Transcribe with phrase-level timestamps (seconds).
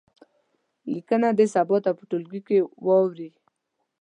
[0.91, 3.29] لیکنه دې سبا ته په ټولګي کې واوروي.